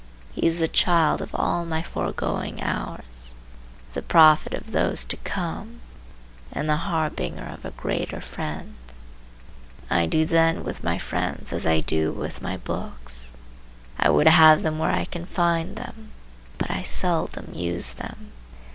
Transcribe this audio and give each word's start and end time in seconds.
He 0.33 0.47
is 0.47 0.57
the 0.57 0.67
child 0.67 1.21
of 1.21 1.29
all 1.35 1.63
my 1.63 1.83
foregoing 1.83 2.63
hours, 2.63 3.35
the 3.93 4.01
prophet 4.01 4.51
of 4.55 4.71
those 4.71 5.05
to 5.05 5.15
come, 5.17 5.79
and 6.51 6.67
the 6.67 6.75
harbinger 6.75 7.43
of 7.45 7.63
a 7.63 7.69
greater 7.77 8.19
friend. 8.19 8.73
I 9.91 10.07
do 10.07 10.25
then 10.25 10.63
with 10.63 10.83
my 10.83 10.97
friends 10.97 11.53
as 11.53 11.67
I 11.67 11.81
do 11.81 12.11
with 12.11 12.41
my 12.41 12.57
books. 12.57 13.29
I 13.99 14.09
would 14.09 14.25
have 14.25 14.63
them 14.63 14.79
where 14.79 14.89
I 14.89 15.05
can 15.05 15.27
find 15.27 15.75
them, 15.75 16.09
but 16.57 16.71
I 16.71 16.81
seldom 16.81 17.53
use 17.53 17.93
them. 17.93 18.31